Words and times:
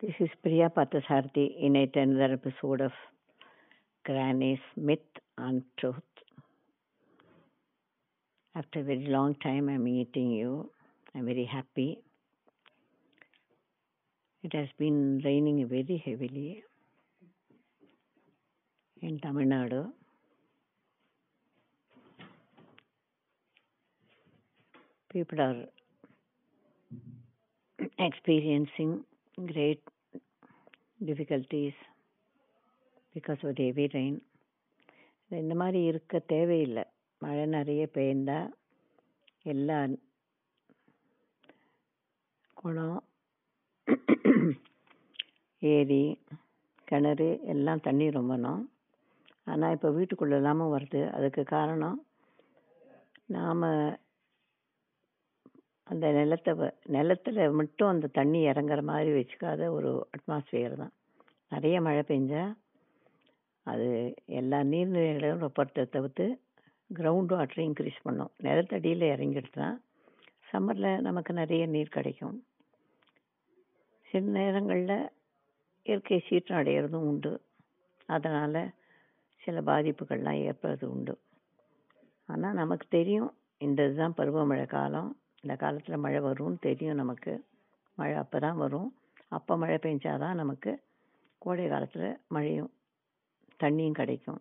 This 0.00 0.14
is 0.20 0.30
Priya 0.42 0.70
Pathasarthi 0.70 1.60
in 1.60 1.74
yet 1.74 1.94
another 1.94 2.32
episode 2.32 2.80
of 2.80 2.92
Granny's 4.06 4.58
Myth 4.76 5.00
and 5.36 5.62
Truth. 5.78 5.96
After 8.54 8.80
a 8.80 8.84
very 8.84 9.06
long 9.06 9.34
time, 9.34 9.68
I'm 9.68 9.84
meeting 9.84 10.30
you. 10.30 10.70
I'm 11.14 11.26
very 11.26 11.44
happy. 11.44 11.98
It 14.42 14.54
has 14.54 14.68
been 14.78 15.20
raining 15.22 15.68
very 15.68 16.02
heavily 16.04 16.62
in 19.02 19.18
Tamil 19.20 19.44
Nadu. 19.44 19.92
People 25.12 25.40
are 25.40 25.60
experiencing 28.06 28.90
great 29.52 29.80
difficulties 31.08 31.76
because 33.14 33.42
of 33.48 33.52
the 33.58 33.64
heavy 33.68 33.86
rain. 33.94 34.14
இந்த 35.42 35.54
மாதிரி 35.60 35.80
இருக்க 35.90 36.18
தேவையில்லை. 36.32 36.84
மழை 37.22 37.44
நிறைய 37.54 37.84
பெய்ந்தால் 37.96 38.50
எல்லா 39.52 39.78
குளம் 42.60 42.98
ஏரி 45.74 46.02
கிணறு 46.90 47.30
எல்லாம் 47.54 47.84
தண்ணி 47.86 48.08
ரொம்பணும் 48.18 48.62
ஆனால் 49.52 49.74
இப்போ 49.76 49.90
வீட்டுக்குள்ளே 49.96 50.36
இல்லாமல் 50.40 50.72
வருது. 50.74 51.02
அதுக்கு 51.16 51.44
காரணம் 51.56 51.98
நாம் 53.36 53.64
அந்த 55.88 56.12
நிலத்தை 56.12 56.54
வ- 56.54 56.74
நிலத்துல 56.88 57.52
மட்டும் 57.52 57.88
அந்த 57.88 58.06
தண்ணி 58.06 58.46
இறங்குற 58.46 58.82
மாதிரி 58.82 59.10
வச்சுக்காத 59.10 59.70
ஒரு 59.70 60.08
அட்மாஸ்ஃபியர் 60.16 60.74
தான். 60.74 60.92
நிறைய 61.48 61.80
மழை 61.80 62.02
பெஞ்சா 62.08 62.56
அது 63.62 64.14
எல்லா 64.24 64.60
நீர்நிலைகளும் 64.60 65.38
ரொப்பத்தை 65.38 65.88
தவிர்த்து 65.88 66.40
கிரவுண்ட் 66.94 67.32
வாட்டரை 67.32 67.72
இன்க்ரீஸ் 67.72 67.96
பண்ணும். 68.02 68.30
நிலத்தடியில் 68.36 69.00
இறங்கிடுச்சுன்னா 69.00 69.80
சம்மரில் 70.52 71.00
நமக்கு 71.00 71.34
நிறைய 71.34 71.66
நீர் 71.66 71.88
கிடைக்கும். 71.88 72.44
சில 74.10 74.24
நேரங்களில் 74.24 75.10
இயற்கை 75.82 76.24
சீற்றம் 76.26 76.62
அடையிறதும் 76.62 77.06
உண்டு. 77.06 77.40
அதனால் 78.06 78.70
சில 79.36 79.60
பாதிப்புகள்லாம் 79.60 80.52
ஏற்படுறது 80.52 80.84
உண்டு. 80.84 81.18
ஆனால் 82.26 82.54
நமக்கு 82.54 82.86
தெரியும் 82.90 83.34
இந்த 83.58 83.84
இதுதான் 83.84 84.14
பருவமழை 84.16 84.66
காலம். 84.66 85.16
இந்த 85.44 85.54
காலத்தில் 85.56 86.02
மழை 86.04 86.20
வரும்னு 86.20 86.58
தெரியும் 86.60 87.00
நமக்கு. 87.02 87.32
மழை 87.98 88.14
அப்போ 88.14 88.38
தான் 88.38 88.56
வரும். 88.56 88.90
அப்போ 89.28 89.56
மழை 89.56 89.78
பெஞ்சாதான் 89.82 90.40
நமக்கு 90.42 90.72
கோடை 91.38 91.68
காலத்தில் 91.68 92.10
மழையும் 92.28 92.70
தண்ணியும் 93.60 93.98
கிடைக்கும். 94.00 94.40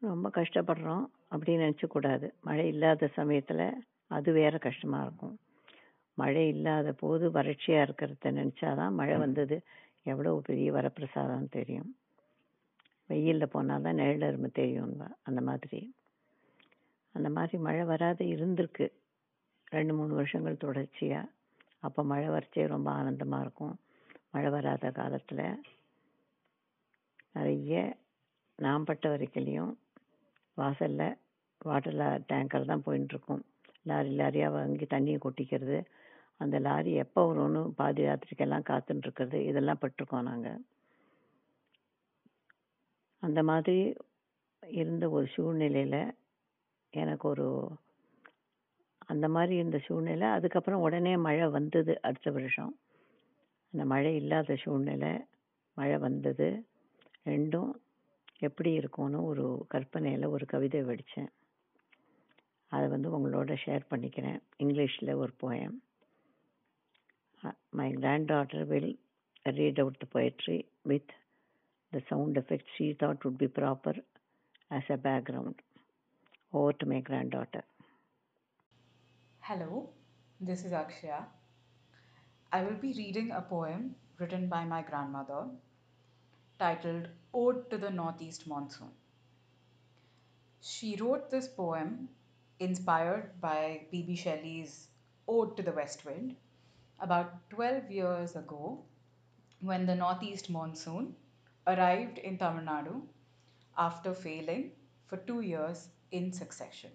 ரொம்ப 0.00 0.26
கஷ்டப்படுறோம் 0.30 1.04
அப்படின்னு 1.32 1.64
நினச்சக்கூடாது 1.64 2.26
மழை 2.40 2.66
இல்லாத 2.68 3.08
சமயத்தில் 3.18 3.66
அது 4.06 4.32
வேற 4.32 4.54
கஷ்டமாக 4.58 5.04
இருக்கும். 5.04 5.34
மழை 6.14 6.44
இல்லாத 6.48 6.92
போது 6.92 7.26
வறட்சியாக 7.30 7.84
இருக்கிறத 7.86 8.32
நினச்சாதான் 8.32 8.96
மழை 9.00 9.16
வந்தது. 9.16 9.56
எவ்வளோ 10.02 10.40
பெரிய 10.48 10.68
வரப்பிரசாதம் 10.72 11.54
தெரியும். 11.58 11.90
வெயிலில் 13.10 13.52
போனால் 13.52 13.82
தான் 13.82 13.94
நிழல் 13.94 14.26
அருமை 14.28 14.50
தெரியும்பா 14.58 15.08
அந்த 15.22 15.40
மாதிரி. 15.40 15.80
அந்த 17.14 17.28
மாதிரி 17.36 17.56
மழை 17.66 17.84
வராத 17.84 18.20
இருந்திருக்கு. 18.34 18.86
ரெண்டு 19.76 19.92
மூணு 19.94 20.12
வருஷங்கள் 20.14 20.62
தொடர்ச்சியாக 20.64 21.32
அப்போ 21.86 22.00
மழை 22.02 22.28
வரச்சே 22.28 22.64
ரொம்ப 22.66 22.88
ஆனந்தமாக 22.90 23.44
இருக்கும். 23.44 23.74
மழை 24.34 24.50
வராத 24.50 24.90
காலத்தில். 25.00 25.46
நிறைய 27.36 27.82
நான் 28.58 28.86
பட்ட 28.88 29.04
வரைக்கிலையும் 29.08 29.72
வாசலில் 30.56 31.16
வாட்டர் 31.64 31.96
லா 32.00 32.08
டேங்கர் 32.30 32.70
தான் 32.70 32.84
போயின்ட்டுருக்கும் 32.86 33.42
லாரி 33.82 34.10
லாரியாக 34.20 34.54
வாங்கி 34.56 34.86
தண்ணியை 34.94 35.18
கொட்டிக்கிறது. 35.24 35.78
அந்த 36.40 36.56
லாரி 36.58 36.92
எப்போ 37.04 37.20
வரும்னு 37.28 37.62
பாதி 37.78 38.02
ராத்திரிக்கெல்லாம் 38.02 38.68
காத்துட்டுருக்கிறது 38.70 39.38
இதெல்லாம் 39.50 39.80
பட்டிருக்கோம் 39.80 40.28
நாங்கள் 40.30 40.60
அந்த 43.22 43.40
மாதிரி 43.50 43.80
இருந்த 44.62 45.04
ஒரு 45.10 45.26
சூழ்நிலையில் 45.34 46.00
எனக்கு 46.94 47.28
ஒரு 47.28 47.46
அந்த 49.06 49.28
மாதிரி 49.28 49.54
இருந்த 49.56 49.78
சூழ்நிலை. 49.78 50.26
அதுக்கப்புறம் 50.28 50.80
உடனே 50.80 51.16
மழை 51.16 51.48
வந்தது 51.48 51.92
அடுத்த 52.02 52.30
வருஷம். 52.30 52.72
அந்த 53.72 53.84
மழை 53.84 54.16
இல்லாத 54.16 54.56
சூழ்நிலை 54.56 55.12
மழை 55.76 55.98
வந்தது. 55.98 56.48
ரெண்டும் 57.24 57.70
எப்படி 58.38 58.72
இருக்கும்னு 58.72 59.24
ஒரு 59.24 59.64
கற்பனையில் 59.68 60.24
ஒரு 60.24 60.46
கவிதை 60.46 60.80
வடித்தேன். 60.82 61.30
அதை 62.72 62.88
வந்து 62.88 63.08
உங்களோட 63.16 63.56
ஷேர் 63.64 63.84
பண்ணிக்கிறேன். 63.90 64.40
இங்கிலீஷில் 64.58 65.14
ஒரு 65.14 65.32
poem 65.42 65.76
my 67.70 67.92
granddaughter 68.32 68.66
will 68.66 68.92
read 69.42 69.80
out 69.80 69.98
the 69.98 70.06
poetry 70.14 70.56
with 70.82 71.12
the 71.92 72.00
sound 72.06 72.38
effect 72.38 72.70
she 72.78 72.86
thought 73.02 73.24
would 73.24 73.38
be 73.42 73.46
proper 73.46 73.98
as 74.70 74.90
a 74.90 74.98
background 75.02 75.60
Over 76.52 76.72
to 76.72 76.86
my 76.86 77.00
granddaughter. 77.00 77.62
Hello, 79.40 79.90
this 80.40 80.64
is 80.64 80.72
Akshaya. 80.72 81.26
I 82.52 82.64
will 82.64 82.74
be 82.74 82.92
reading 82.92 83.30
a 83.30 83.40
poem 83.40 83.94
written 84.18 84.48
by 84.48 84.64
my 84.64 84.82
grandmother 84.82 85.46
titled 86.58 87.06
Ode 87.32 87.70
to 87.70 87.78
the 87.78 87.90
Northeast 87.90 88.48
Monsoon. 88.48 88.90
She 90.60 90.96
wrote 90.96 91.30
this 91.30 91.46
poem 91.46 92.08
inspired 92.58 93.40
by 93.40 93.86
P.B. 93.92 94.16
Shelley's 94.16 94.88
Ode 95.28 95.56
to 95.56 95.62
the 95.62 95.72
West 95.72 96.04
Wind 96.04 96.34
about 96.98 97.48
12 97.50 97.92
years 97.92 98.34
ago 98.34 98.82
when 99.60 99.86
the 99.86 99.94
Northeast 99.94 100.50
Monsoon 100.50 101.14
arrived 101.66 102.18
in 102.18 102.38
Tamil 102.38 102.64
Nadu 102.64 103.02
after 103.78 104.12
failing 104.12 104.72
for 105.06 105.16
two 105.16 105.42
years 105.42 105.88
in 106.12 106.32
succession. 106.32 106.90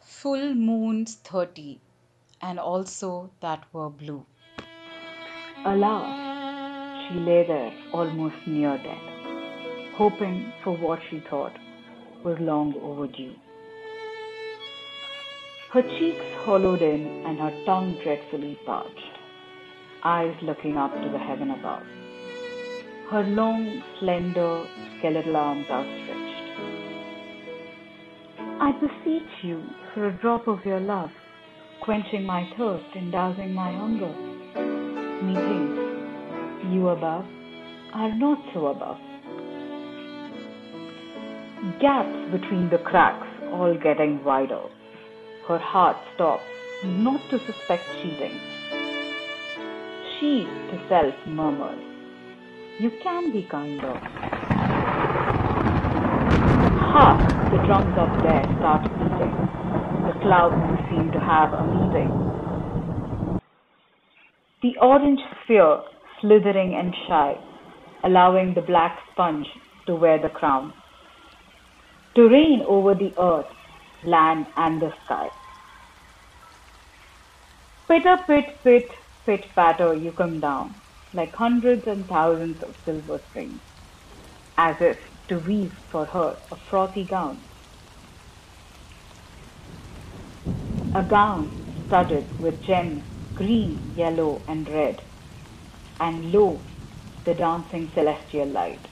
Full 0.00 0.54
moons 0.54 1.14
30, 1.16 1.80
and 2.40 2.58
also 2.58 3.30
that 3.40 3.64
were 3.72 3.88
blue. 3.88 4.26
Alas, 5.64 7.08
she 7.08 7.18
lay 7.20 7.46
there 7.46 7.72
almost 7.92 8.36
near 8.46 8.76
death, 8.78 9.94
hoping 9.94 10.52
for 10.62 10.76
what 10.76 11.00
she 11.08 11.20
thought 11.30 11.56
was 12.24 12.38
long 12.40 12.74
overdue. 12.82 13.34
Her 15.70 15.82
cheeks 15.82 16.24
hollowed 16.44 16.82
in 16.82 17.24
and 17.26 17.38
her 17.38 17.64
tongue 17.64 17.98
dreadfully 18.02 18.58
parched, 18.66 19.18
eyes 20.04 20.34
looking 20.42 20.76
up 20.76 20.92
to 21.00 21.08
the 21.08 21.18
heaven 21.18 21.50
above, 21.50 21.84
her 23.10 23.22
long, 23.24 23.82
slender, 23.98 24.66
skeletal 24.98 25.36
arms 25.36 25.66
outstretched. 25.70 26.21
I 28.64 28.70
beseech 28.70 29.42
you 29.42 29.60
for 29.92 30.06
a 30.06 30.12
drop 30.12 30.46
of 30.46 30.64
your 30.64 30.78
love, 30.78 31.10
quenching 31.82 32.24
my 32.24 32.48
thirst 32.56 32.84
and 32.94 33.10
dousing 33.10 33.52
my 33.52 33.72
hunger. 33.72 34.14
Methinks 35.20 36.72
you 36.72 36.90
above 36.90 37.24
are 37.92 38.14
not 38.14 38.38
so 38.54 38.68
above. 38.68 38.98
Gaps 41.80 42.30
between 42.30 42.70
the 42.70 42.78
cracks 42.78 43.26
all 43.50 43.76
getting 43.82 44.22
wider. 44.22 44.62
Her 45.48 45.58
heart 45.58 45.96
stops, 46.14 46.44
not 46.84 47.20
to 47.30 47.40
suspect 47.40 47.82
cheating. 48.00 48.38
She 50.20 50.44
to 50.70 50.86
self 50.88 51.14
murmurs, 51.26 51.82
You 52.78 52.92
can 53.02 53.32
be 53.32 53.42
kinder. 53.50 54.41
Hark! 56.94 57.20
The 57.50 57.56
drums 57.64 57.96
up 57.96 58.22
there 58.22 58.44
start 58.58 58.82
beating. 58.82 59.32
The 60.06 60.12
clouds 60.20 60.60
seem 60.90 61.10
to 61.12 61.20
have 61.20 61.54
a 61.54 61.64
meeting. 61.64 62.10
The 64.60 64.76
orange 64.78 65.20
sphere 65.42 65.80
slithering 66.20 66.74
and 66.74 66.94
shy, 67.08 67.38
allowing 68.04 68.52
the 68.52 68.60
black 68.60 68.98
sponge 69.10 69.46
to 69.86 69.94
wear 69.94 70.18
the 70.18 70.28
crown. 70.28 70.74
To 72.16 72.28
reign 72.28 72.62
over 72.66 72.94
the 72.94 73.14
earth, 73.18 73.50
land, 74.04 74.44
and 74.58 74.82
the 74.82 74.92
sky. 75.06 75.30
Pitter 77.88 78.18
pit 78.26 78.58
pit 78.62 78.90
pit 79.24 79.46
patter 79.54 79.94
you 79.94 80.12
come 80.12 80.40
down, 80.40 80.74
like 81.14 81.34
hundreds 81.34 81.86
and 81.86 82.06
thousands 82.06 82.62
of 82.62 82.76
silver 82.84 83.18
strings, 83.30 83.60
as 84.58 84.76
if 84.80 84.98
to 85.32 85.38
weave 85.38 85.72
for 85.88 86.04
her 86.04 86.36
a 86.50 86.56
frothy 86.56 87.04
gown. 87.04 87.38
A 90.94 91.02
gown 91.02 91.50
studded 91.86 92.26
with 92.38 92.62
gems 92.62 93.02
green, 93.34 93.80
yellow, 93.96 94.42
and 94.46 94.68
red, 94.68 95.00
and 95.98 96.30
lo, 96.32 96.60
the 97.24 97.32
dancing 97.32 97.90
celestial 97.94 98.46
light 98.48 98.84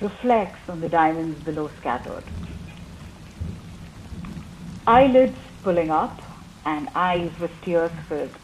reflects 0.00 0.68
on 0.68 0.80
the 0.80 0.88
diamonds 0.88 1.40
below 1.44 1.70
scattered. 1.78 2.24
Eyelids 4.88 5.38
pulling 5.62 5.90
up 5.90 6.20
and 6.64 6.88
eyes 6.96 7.30
with 7.38 7.52
tears 7.62 7.92
filled. 8.08 8.36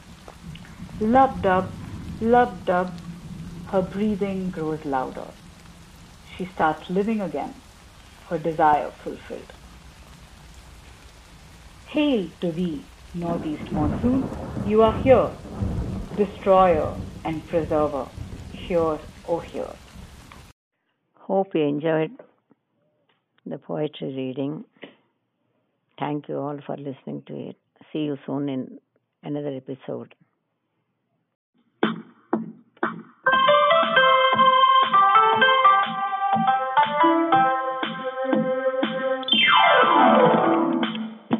Lub-dub, 1.00 1.68
lub-dub, 2.20 2.92
her 3.72 3.82
breathing 3.82 4.50
grows 4.50 4.84
louder. 4.84 5.26
She 6.36 6.48
starts 6.54 6.90
living 6.90 7.20
again, 7.20 7.54
her 8.28 8.38
desire 8.38 8.90
fulfilled. 9.02 9.52
Hail 11.86 12.28
to 12.40 12.50
thee, 12.50 12.84
northeast 13.14 13.70
monsoon, 13.70 14.28
you 14.66 14.82
are 14.82 15.00
here, 15.02 15.30
destroyer 16.16 16.96
and 17.24 17.46
preserver, 17.48 18.08
here, 18.66 18.98
oh 19.28 19.40
here. 19.40 19.74
Hope 21.20 21.54
you 21.54 21.62
enjoyed 21.62 22.10
the 23.46 23.58
poetry 23.58 24.14
reading. 24.14 24.64
Thank 25.98 26.28
you 26.28 26.38
all 26.38 26.58
for 26.66 26.76
listening 26.76 27.22
to 27.26 27.50
it. 27.50 27.56
See 27.92 28.00
you 28.00 28.18
soon 28.26 28.48
in 28.48 28.78
another 29.22 29.54
episode. 29.56 30.14